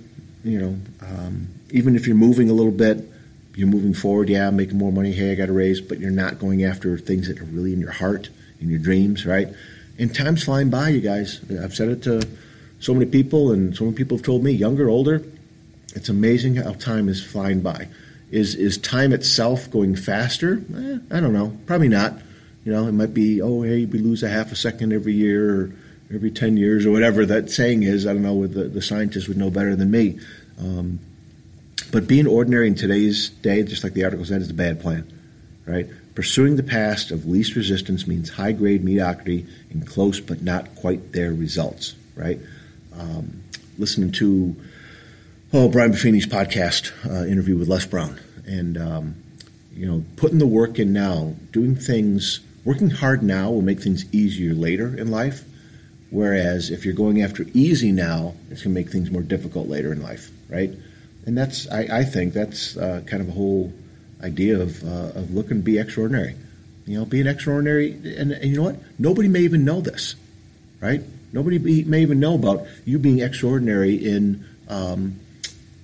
you 0.45 0.61
know, 0.61 0.78
um, 1.00 1.49
even 1.71 1.97
if 1.97 2.07
you're 2.07 2.16
moving 2.16 2.50
a 2.50 2.52
little 2.52 2.73
bit, 2.73 3.11
you're 3.57 3.69
moving 3.69 3.95
forward. 3.95 4.28
Yeah, 4.28 4.50
making 4.50 4.78
more 4.78 4.93
money. 4.93 5.12
Hey, 5.12 5.33
I 5.33 5.35
got 5.35 5.49
a 5.49 5.52
raise, 5.52 5.81
but 5.81 5.99
you're 5.99 6.11
not 6.11 6.38
going 6.38 6.64
after 6.64 6.97
things 6.99 7.28
that 7.28 7.40
are 7.40 7.45
really 7.45 7.73
in 7.73 7.81
your 7.81 7.93
heart, 7.93 8.31
in 8.61 8.69
your 8.69 8.78
dreams, 8.78 9.26
right? 9.26 9.49
And 9.99 10.14
time's 10.14 10.45
flying 10.45 10.71
by, 10.71 10.88
you 10.90 11.00
guys. 11.00 11.40
I've 11.50 11.75
said 11.75 11.88
it 11.88 12.02
to 12.04 12.26
so 12.85 12.93
many 12.93 13.07
people, 13.07 13.50
and 13.50 13.75
so 13.75 13.85
many 13.85 13.97
people 13.97 14.19
have 14.19 14.25
told 14.25 14.45
me, 14.45 14.50
younger, 14.53 14.88
older. 14.88 15.23
It's 15.95 16.09
amazing 16.09 16.57
how 16.57 16.73
time 16.75 17.09
is 17.09 17.25
flying 17.25 17.61
by. 17.61 17.88
Is 18.31 18.55
is 18.55 18.76
time 18.79 19.12
itself 19.12 19.71
going 19.71 19.97
faster? 19.97 20.62
Eh, 20.76 20.99
I 21.11 21.21
don't 21.21 21.33
know. 21.33 21.57
Probably 21.67 21.88
not. 21.88 22.14
You 22.64 22.73
know, 22.73 22.87
it 22.87 22.93
might 22.93 23.14
be, 23.14 23.41
oh, 23.41 23.62
hey, 23.62 23.85
we 23.85 23.99
lose 23.99 24.23
a 24.23 24.29
half 24.29 24.50
a 24.50 24.57
second 24.57 24.93
every 24.93 25.12
year 25.12 25.50
or 25.50 25.73
every 26.12 26.31
10 26.31 26.57
years 26.57 26.87
or 26.87 26.91
whatever 26.93 27.26
that 27.26 27.50
saying 27.50 27.83
is. 27.83 28.07
I 28.07 28.12
don't 28.12 28.23
know, 28.23 28.47
the, 28.47 28.64
the 28.64 28.83
scientists 28.83 29.29
would 29.29 29.37
know 29.37 29.50
better 29.50 29.76
than 29.76 29.91
me. 29.91 30.19
Um, 30.59 30.99
but 31.93 32.07
being 32.07 32.26
ordinary 32.26 32.67
in 32.67 32.75
today's 32.75 33.29
day, 33.29 33.62
just 33.62 33.85
like 33.85 33.93
the 33.93 34.05
article 34.05 34.25
said, 34.25 34.41
is 34.41 34.50
a 34.50 34.55
bad 34.55 34.81
plan, 34.81 35.07
right? 35.67 35.87
Pursuing 36.14 36.57
the 36.57 36.62
past 36.62 37.11
of 37.11 37.26
least 37.26 37.55
resistance 37.55 38.07
means 38.07 38.31
high 38.31 38.53
grade 38.53 38.83
mediocrity 38.83 39.47
and 39.71 39.87
close 39.87 40.21
but 40.21 40.43
not 40.43 40.75
quite 40.76 41.12
there 41.12 41.33
results, 41.33 41.95
right? 42.17 42.41
Um, 42.99 43.43
listening 43.79 44.13
to 44.13 44.55
oh 45.53 45.69
Brian 45.69 45.93
Buffini's 45.93 46.27
podcast 46.27 46.93
uh, 47.09 47.27
interview 47.27 47.57
with 47.57 47.69
Les 47.69 47.85
Brown, 47.87 48.21
and 48.47 48.77
um, 48.79 49.15
you 49.75 49.87
know, 49.87 50.05
putting 50.17 50.39
the 50.39 50.47
work 50.47 50.79
in 50.79 50.93
now, 50.93 51.35
doing 51.51 51.75
things, 51.75 52.41
working 52.65 52.91
hard 52.91 53.23
now 53.23 53.51
will 53.51 53.63
make 53.63 53.81
things 53.81 54.05
easier 54.13 54.55
later 54.55 54.97
in 54.97 55.11
life. 55.11 55.45
Whereas 56.11 56.71
if 56.71 56.85
you're 56.85 56.95
going 56.95 57.23
after 57.23 57.45
easy 57.55 57.91
now, 57.91 58.35
it's 58.51 58.63
going 58.63 58.75
to 58.75 58.81
make 58.81 58.91
things 58.91 59.11
more 59.11 59.23
difficult 59.23 59.69
later 59.69 59.93
in 59.93 60.01
life, 60.01 60.31
right? 60.49 60.71
And 61.27 61.37
that's, 61.37 61.69
I, 61.69 61.89
I 61.91 62.05
think, 62.05 62.35
that's 62.35 62.77
uh, 62.77 63.03
kind 63.07 63.21
of 63.21 63.31
a 63.31 63.33
whole 63.33 63.73
idea 64.23 64.61
of, 64.61 64.85
uh, 64.85 65.19
of 65.19 65.35
looking 65.35 65.57
to 65.57 65.63
be 65.63 65.79
extraordinary. 65.79 66.37
You 66.87 66.99
know, 66.99 67.05
being 67.05 67.27
extraordinary, 67.27 67.93
and, 67.93 68.31
and 68.31 68.45
you 68.45 68.57
know 68.57 68.63
what? 68.63 68.77
Nobody 68.99 69.27
may 69.27 69.41
even 69.41 69.65
know 69.65 69.81
this, 69.81 70.15
right? 70.81 71.03
Nobody 71.35 71.59
be, 71.59 71.83
may 71.83 72.03
even 72.03 72.21
know 72.21 72.37
about 72.37 72.64
you 72.85 72.97
being 72.97 73.19
extraordinary 73.19 73.97
in, 73.97 74.45
um, 74.69 75.19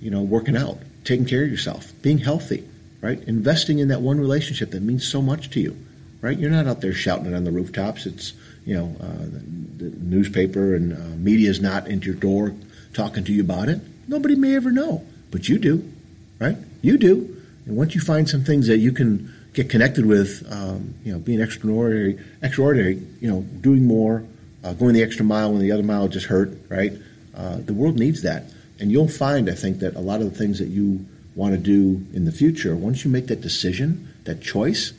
you 0.01 0.09
know, 0.09 0.23
working 0.23 0.57
out, 0.57 0.79
taking 1.03 1.27
care 1.27 1.43
of 1.43 1.51
yourself, 1.51 1.93
being 2.03 2.19
healthy, 2.19 2.65
right? 3.01 3.21
Investing 3.25 3.81
in 3.81 3.89
that 3.89 4.01
one 4.01 4.21
relationship 4.21 4.71
that 4.71 4.81
means 4.81 5.07
so 5.07 5.21
much 5.21 5.51
to 5.51 5.61
you, 5.61 5.77
right? 6.21 6.39
You're 6.39 6.53
not 6.53 6.69
out 6.69 6.81
there 6.81 6.93
shouting 6.93 7.27
it 7.27 7.35
on 7.35 7.43
the 7.43 7.51
rooftops. 7.51 8.07
It's, 8.07 8.33
you 8.65 8.77
know, 8.77 8.95
uh, 9.01 9.25
the, 9.25 9.91
the, 9.91 9.97
newspaper 10.05 10.77
and 10.77 10.93
uh, 10.93 11.17
media 11.17 11.51
is 11.51 11.61
not 11.61 11.89
into 11.89 12.07
your 12.07 12.15
door 12.15 12.55
talking 12.95 13.25
to 13.25 13.33
you 13.33 13.43
about 13.43 13.69
it. 13.69 13.81
Nobody 14.07 14.37
may 14.37 14.55
ever 14.55 14.71
know, 14.71 15.05
but 15.33 15.49
you 15.49 15.59
do, 15.59 15.91
right? 16.39 16.59
You 16.81 16.97
do. 16.97 17.43
And 17.67 17.77
once 17.77 17.97
you 17.97 18.01
find 18.01 18.29
some 18.29 18.45
things 18.45 18.69
that 18.69 18.79
you 18.79 18.93
can 18.93 19.35
get 19.53 19.69
connected 19.69 20.07
with, 20.07 20.47
um, 20.53 20.95
you 21.05 21.13
know, 21.13 21.19
being 21.19 21.41
extraordinary, 21.41 22.21
extraordinary, 22.41 23.03
you 23.21 23.29
know, 23.29 23.41
doing 23.61 23.85
more, 23.85 24.23
uh, 24.65 24.73
going 24.75 24.95
the 24.95 25.03
extra 25.03 25.25
mile 25.25 25.53
when 25.53 25.61
the 25.61 25.73
other 25.73 25.83
mile 25.83 26.09
just 26.09 26.27
hurt, 26.27 26.53
right? 26.69 26.93
Uh, 27.35 27.59
the 27.59 27.75
world 27.75 27.99
needs 27.99 28.23
that. 28.23 28.45
And 28.79 28.91
you'll 28.91 29.09
find, 29.09 29.49
I 29.51 29.55
think, 29.55 29.81
that 29.81 29.95
a 29.95 30.01
lot 30.01 30.21
of 30.21 30.31
the 30.31 30.39
things 30.39 30.59
that 30.59 30.69
you 30.69 31.07
want 31.35 31.53
to 31.53 31.59
do 31.59 32.05
in 32.15 32.25
the 32.25 32.33
future, 32.33 32.75
once 32.75 33.05
you 33.05 33.11
make 33.11 33.27
that 33.29 33.41
decision, 33.41 34.09
that 34.25 34.43
choice, 34.43 34.93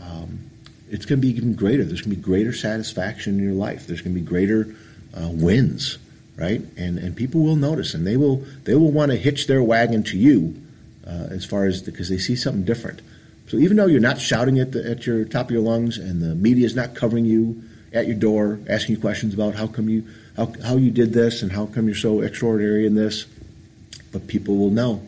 um, 0.00 0.50
it's 0.90 1.06
going 1.06 1.20
to 1.20 1.26
be 1.26 1.34
even 1.36 1.54
greater. 1.54 1.84
There's 1.84 2.00
going 2.00 2.10
to 2.10 2.16
be 2.16 2.22
greater 2.22 2.52
satisfaction 2.52 3.38
in 3.38 3.44
your 3.44 3.54
life. 3.54 3.86
There's 3.86 4.00
going 4.00 4.14
to 4.14 4.20
be 4.20 4.26
greater 4.26 4.74
uh, 5.14 5.28
wins, 5.30 5.98
right? 6.36 6.62
And 6.76 6.98
and 6.98 7.16
people 7.16 7.42
will 7.42 7.56
notice, 7.56 7.94
and 7.94 8.06
they 8.06 8.16
will 8.16 8.44
they 8.64 8.74
will 8.74 8.90
want 8.90 9.10
to 9.12 9.16
hitch 9.16 9.46
their 9.46 9.62
wagon 9.62 10.02
to 10.04 10.18
you 10.18 10.54
uh, 11.06 11.28
as 11.30 11.44
far 11.44 11.66
as 11.66 11.82
because 11.82 12.08
they 12.08 12.18
see 12.18 12.36
something 12.36 12.64
different. 12.64 13.00
So 13.48 13.56
even 13.56 13.76
though 13.76 13.86
you're 13.86 14.00
not 14.00 14.20
shouting 14.20 14.58
at 14.58 14.72
the, 14.72 14.88
at 14.88 15.06
your 15.06 15.24
top 15.24 15.46
of 15.46 15.50
your 15.52 15.62
lungs, 15.62 15.96
and 15.96 16.22
the 16.22 16.34
media 16.34 16.66
is 16.66 16.76
not 16.76 16.94
covering 16.94 17.24
you 17.24 17.62
at 17.92 18.06
your 18.06 18.16
door, 18.16 18.60
asking 18.68 18.96
you 18.96 19.00
questions 19.00 19.34
about 19.34 19.54
how 19.54 19.66
come 19.66 19.88
you 19.88 20.06
how, 20.36 20.52
how 20.64 20.76
you 20.76 20.90
did 20.90 21.12
this 21.12 21.42
and 21.42 21.50
how 21.50 21.66
come 21.66 21.86
you're 21.86 21.96
so 21.96 22.20
extraordinary 22.20 22.86
in 22.86 22.94
this, 22.94 23.26
but 24.12 24.28
people 24.28 24.56
will 24.56 24.70
know 24.70 25.02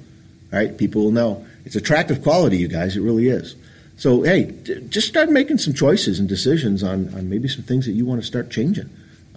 right? 0.52 0.76
People 0.76 1.04
will 1.04 1.12
know. 1.12 1.46
It's 1.64 1.76
attractive 1.76 2.22
quality, 2.22 2.58
you 2.58 2.68
guys. 2.68 2.96
It 2.96 3.00
really 3.00 3.28
is. 3.28 3.54
So, 3.96 4.22
hey, 4.22 4.44
d- 4.44 4.86
just 4.88 5.08
start 5.08 5.28
making 5.28 5.58
some 5.58 5.74
choices 5.74 6.18
and 6.18 6.28
decisions 6.28 6.82
on, 6.82 7.12
on 7.14 7.28
maybe 7.28 7.48
some 7.48 7.62
things 7.62 7.86
that 7.86 7.92
you 7.92 8.06
want 8.06 8.20
to 8.20 8.26
start 8.26 8.50
changing. 8.50 8.88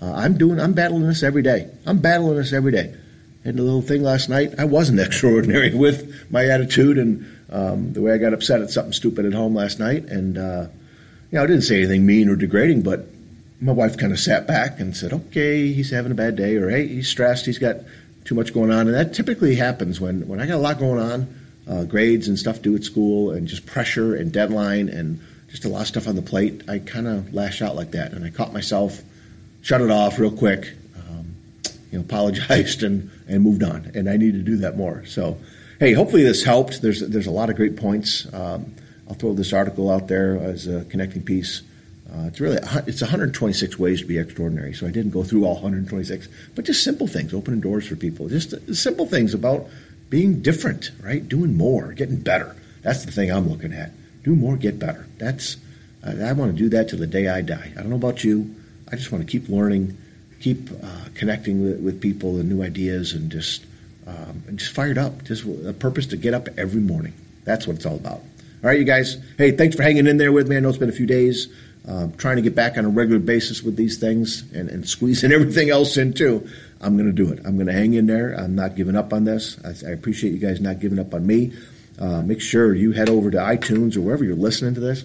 Uh, 0.01 0.13
I'm 0.13 0.37
doing, 0.37 0.59
I'm 0.59 0.73
battling 0.73 1.07
this 1.07 1.23
every 1.23 1.41
day. 1.41 1.69
I'm 1.85 1.99
battling 1.99 2.37
this 2.37 2.53
every 2.53 2.71
day. 2.71 2.95
Had 3.43 3.59
a 3.59 3.61
little 3.61 3.81
thing 3.81 4.03
last 4.03 4.29
night. 4.29 4.53
I 4.57 4.65
wasn't 4.65 4.99
extraordinary 5.01 5.73
with 5.73 6.31
my 6.31 6.45
attitude 6.45 6.97
and 6.97 7.25
um, 7.49 7.93
the 7.93 8.01
way 8.01 8.13
I 8.13 8.17
got 8.17 8.33
upset 8.33 8.61
at 8.61 8.71
something 8.71 8.93
stupid 8.93 9.25
at 9.25 9.33
home 9.33 9.53
last 9.53 9.79
night. 9.79 10.05
And, 10.05 10.37
uh, 10.37 10.67
you 11.31 11.37
know, 11.37 11.43
I 11.43 11.47
didn't 11.47 11.63
say 11.63 11.77
anything 11.77 12.05
mean 12.05 12.29
or 12.29 12.35
degrading, 12.35 12.81
but 12.83 13.07
my 13.63 13.71
wife 13.71 13.97
kind 13.97 14.11
of 14.11 14.19
sat 14.19 14.45
back 14.45 14.79
and 14.79 14.95
said, 14.95 15.13
okay, 15.13 15.71
he's 15.71 15.89
having 15.89 16.11
a 16.11 16.15
bad 16.15 16.35
day, 16.35 16.57
or 16.57 16.69
hey, 16.69 16.85
he's 16.85 17.07
stressed, 17.07 17.45
he's 17.45 17.59
got 17.59 17.77
too 18.25 18.35
much 18.35 18.53
going 18.53 18.71
on, 18.71 18.87
and 18.87 18.95
that 18.95 19.13
typically 19.13 19.55
happens 19.55 20.01
when 20.01 20.27
when 20.27 20.41
I 20.41 20.45
got 20.45 20.55
a 20.55 20.57
lot 20.57 20.79
going 20.79 20.99
on, 20.99 21.39
uh, 21.67 21.83
grades 21.85 22.27
and 22.27 22.37
stuff 22.37 22.61
due 22.61 22.75
at 22.75 22.83
school, 22.83 23.31
and 23.31 23.47
just 23.47 23.65
pressure 23.65 24.15
and 24.15 24.31
deadline 24.31 24.89
and 24.89 25.21
just 25.49 25.65
a 25.65 25.69
lot 25.69 25.81
of 25.81 25.87
stuff 25.87 26.07
on 26.07 26.15
the 26.15 26.21
plate. 26.21 26.63
I 26.67 26.79
kind 26.79 27.07
of 27.07 27.33
lash 27.33 27.61
out 27.61 27.75
like 27.75 27.91
that, 27.91 28.11
and 28.11 28.25
I 28.25 28.29
caught 28.31 28.51
myself, 28.53 29.01
shut 29.61 29.81
it 29.81 29.91
off 29.91 30.19
real 30.19 30.31
quick, 30.31 30.73
um, 30.97 31.33
you 31.91 31.99
know, 31.99 32.03
apologized 32.03 32.83
and 32.83 33.11
and 33.29 33.41
moved 33.41 33.63
on. 33.63 33.91
And 33.95 34.09
I 34.09 34.17
need 34.17 34.33
to 34.33 34.41
do 34.41 34.57
that 34.57 34.75
more. 34.75 35.05
So, 35.05 35.37
hey, 35.79 35.93
hopefully 35.93 36.23
this 36.23 36.43
helped. 36.43 36.81
There's 36.81 36.99
there's 36.99 37.27
a 37.27 37.31
lot 37.31 37.49
of 37.49 37.55
great 37.55 37.77
points. 37.77 38.27
Um, 38.33 38.73
I'll 39.07 39.15
throw 39.15 39.33
this 39.33 39.53
article 39.53 39.89
out 39.89 40.09
there 40.09 40.37
as 40.37 40.67
a 40.67 40.83
connecting 40.85 41.23
piece. 41.23 41.61
Uh, 42.11 42.27
it's 42.27 42.39
really 42.39 42.57
it's 42.85 43.01
126 43.01 43.79
ways 43.79 44.01
to 44.01 44.05
be 44.05 44.17
extraordinary. 44.17 44.73
So 44.73 44.85
I 44.85 44.91
didn't 44.91 45.11
go 45.11 45.23
through 45.23 45.45
all 45.45 45.55
126, 45.55 46.27
but 46.55 46.65
just 46.65 46.83
simple 46.83 47.07
things, 47.07 47.33
opening 47.33 47.61
doors 47.61 47.87
for 47.87 47.95
people, 47.95 48.27
just 48.27 48.53
simple 48.75 49.05
things 49.05 49.33
about 49.33 49.67
being 50.09 50.41
different, 50.41 50.91
right? 51.01 51.27
Doing 51.27 51.57
more, 51.57 51.93
getting 51.93 52.17
better. 52.17 52.55
That's 52.81 53.05
the 53.05 53.11
thing 53.11 53.31
I'm 53.31 53.49
looking 53.49 53.73
at. 53.73 53.91
Do 54.23 54.35
more, 54.35 54.57
get 54.57 54.77
better. 54.77 55.07
That's 55.17 55.57
uh, 56.05 56.23
I 56.23 56.33
want 56.33 56.55
to 56.55 56.57
do 56.57 56.69
that 56.69 56.89
till 56.89 56.99
the 56.99 57.07
day 57.07 57.29
I 57.29 57.41
die. 57.41 57.71
I 57.75 57.81
don't 57.81 57.89
know 57.89 57.95
about 57.95 58.23
you. 58.23 58.53
I 58.91 58.95
just 58.95 59.11
want 59.11 59.25
to 59.25 59.31
keep 59.31 59.49
learning, 59.49 59.97
keep 60.41 60.69
uh, 60.71 61.05
connecting 61.15 61.63
with, 61.63 61.79
with, 61.79 62.01
people 62.01 62.39
and 62.39 62.49
new 62.49 62.61
ideas, 62.61 63.13
and 63.13 63.31
just 63.31 63.65
um, 64.05 64.43
and 64.47 64.59
just 64.59 64.73
fired 64.73 64.97
up. 64.97 65.23
Just 65.23 65.45
a 65.45 65.73
purpose 65.73 66.07
to 66.07 66.17
get 66.17 66.33
up 66.33 66.49
every 66.57 66.81
morning. 66.81 67.13
That's 67.45 67.65
what 67.65 67.77
it's 67.77 67.85
all 67.85 67.95
about. 67.95 68.21
All 68.63 68.69
right, 68.69 68.79
you 68.79 68.85
guys. 68.85 69.17
Hey, 69.37 69.51
thanks 69.51 69.75
for 69.75 69.83
hanging 69.83 70.07
in 70.07 70.15
there 70.15 70.31
with 70.31 70.47
me. 70.47 70.55
I 70.55 70.61
know 70.61 70.69
it's 70.69 70.77
been 70.77 70.87
a 70.87 70.93
few 70.93 71.05
days. 71.05 71.49
Uh, 71.85 72.07
trying 72.15 72.37
to 72.37 72.41
get 72.41 72.55
back 72.55 72.77
on 72.77 72.85
a 72.85 72.89
regular 72.89 73.19
basis 73.19 73.61
with 73.61 73.75
these 73.75 73.97
things 73.97 74.49
and, 74.53 74.69
and 74.69 74.87
squeezing 74.87 75.31
everything 75.33 75.69
else 75.69 75.97
in 75.97 76.13
too. 76.13 76.47
I'm 76.79 76.95
going 76.95 77.07
to 77.07 77.11
do 77.11 77.29
it. 77.29 77.39
I'm 77.45 77.55
going 77.55 77.67
to 77.67 77.73
hang 77.73 77.93
in 77.93 78.05
there. 78.05 78.33
I'm 78.33 78.55
not 78.55 78.77
giving 78.77 78.95
up 78.95 79.11
on 79.11 79.25
this. 79.25 79.57
I, 79.65 79.89
I 79.89 79.91
appreciate 79.91 80.31
you 80.31 80.39
guys 80.39 80.61
not 80.61 80.79
giving 80.79 80.97
up 80.97 81.13
on 81.13 81.27
me. 81.27 81.51
Uh, 81.99 82.21
make 82.21 82.39
sure 82.39 82.73
you 82.73 82.93
head 82.93 83.09
over 83.09 83.29
to 83.31 83.37
iTunes 83.37 83.97
or 83.97 84.01
wherever 84.01 84.23
you're 84.23 84.33
listening 84.33 84.75
to 84.75 84.79
this. 84.79 85.03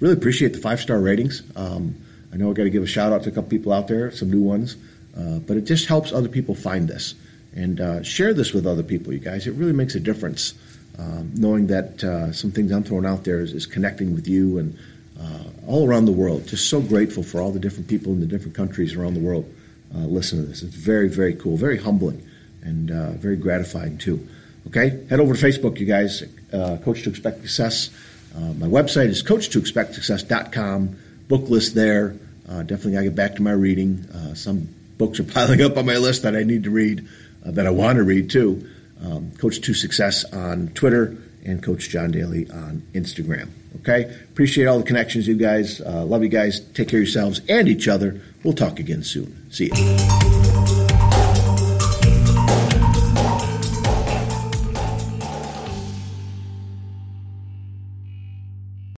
Really 0.00 0.14
appreciate 0.14 0.54
the 0.54 0.60
five 0.60 0.80
star 0.80 0.98
ratings. 0.98 1.42
Um, 1.56 1.94
I 2.32 2.38
know 2.38 2.50
I 2.50 2.54
got 2.54 2.64
to 2.64 2.70
give 2.70 2.82
a 2.82 2.86
shout 2.86 3.12
out 3.12 3.24
to 3.24 3.28
a 3.28 3.32
couple 3.32 3.50
people 3.50 3.74
out 3.74 3.88
there, 3.88 4.10
some 4.10 4.30
new 4.30 4.40
ones, 4.40 4.78
uh, 5.14 5.38
but 5.40 5.58
it 5.58 5.66
just 5.66 5.84
helps 5.84 6.14
other 6.14 6.30
people 6.30 6.54
find 6.54 6.88
this 6.88 7.14
and 7.54 7.78
uh, 7.78 8.02
share 8.02 8.32
this 8.32 8.54
with 8.54 8.66
other 8.66 8.82
people. 8.82 9.12
You 9.12 9.18
guys, 9.18 9.46
it 9.46 9.52
really 9.52 9.74
makes 9.74 9.94
a 9.96 10.00
difference. 10.00 10.54
Um, 10.98 11.32
knowing 11.34 11.66
that 11.68 12.04
uh, 12.04 12.32
some 12.32 12.52
things 12.52 12.70
I'm 12.70 12.84
throwing 12.84 13.06
out 13.06 13.24
there 13.24 13.40
is, 13.40 13.52
is 13.52 13.66
connecting 13.66 14.14
with 14.14 14.28
you 14.28 14.58
and 14.58 14.78
uh, 15.20 15.44
all 15.66 15.88
around 15.88 16.04
the 16.04 16.12
world. 16.12 16.46
Just 16.46 16.70
so 16.70 16.80
grateful 16.80 17.22
for 17.22 17.40
all 17.40 17.50
the 17.50 17.58
different 17.58 17.88
people 17.88 18.12
in 18.12 18.20
the 18.20 18.26
different 18.26 18.54
countries 18.54 18.94
around 18.94 19.14
the 19.14 19.20
world 19.20 19.52
uh, 19.94 20.00
listen 20.00 20.40
to 20.40 20.44
this. 20.44 20.62
It's 20.62 20.74
very, 20.74 21.08
very 21.08 21.34
cool, 21.34 21.56
very 21.56 21.78
humbling, 21.78 22.26
and 22.62 22.90
uh, 22.90 23.12
very 23.12 23.36
gratifying 23.36 23.98
too. 23.98 24.26
Okay, 24.66 25.04
head 25.08 25.20
over 25.20 25.34
to 25.34 25.46
Facebook, 25.46 25.78
you 25.78 25.86
guys. 25.86 26.22
Uh, 26.52 26.78
Coach 26.84 27.02
to 27.02 27.10
Expect 27.10 27.40
Success. 27.42 27.90
Uh, 28.34 28.52
my 28.54 28.66
website 28.66 29.06
is 29.06 29.22
coach2expectsuccess.com. 29.22 30.96
Book 31.28 31.48
list 31.48 31.74
there. 31.74 32.16
Definitely 32.46 32.92
got 32.92 32.98
to 32.98 33.04
get 33.04 33.14
back 33.14 33.34
to 33.36 33.42
my 33.42 33.52
reading. 33.52 34.06
some 34.34 34.68
books 34.98 35.20
are 35.20 35.24
piling 35.34 35.62
up 35.62 35.76
on 35.76 35.86
my 35.86 35.96
list 35.96 36.22
that 36.22 36.34
I 36.34 36.42
need 36.42 36.64
to 36.64 36.70
read, 36.70 37.06
that 37.44 37.66
I 37.66 37.70
want 37.70 37.96
to 37.96 38.02
read 38.02 38.30
too. 38.30 38.68
Um, 39.04 39.32
Coach 39.38 39.60
to 39.60 39.74
Success 39.74 40.24
on 40.32 40.68
Twitter 40.68 41.16
and 41.44 41.62
Coach 41.62 41.90
John 41.90 42.10
Daly 42.10 42.50
on 42.50 42.82
Instagram. 42.94 43.48
Okay? 43.80 44.04
Appreciate 44.32 44.66
all 44.66 44.78
the 44.78 44.84
connections, 44.84 45.28
you 45.28 45.34
guys. 45.34 45.80
Uh, 45.80 46.04
love 46.04 46.22
you 46.22 46.28
guys. 46.28 46.60
Take 46.60 46.88
care 46.88 47.00
of 47.00 47.04
yourselves 47.04 47.40
and 47.48 47.68
each 47.68 47.86
other. 47.86 48.20
We'll 48.42 48.54
talk 48.54 48.78
again 48.78 49.02
soon. 49.02 49.50
See 49.50 49.70
you. 49.74 50.43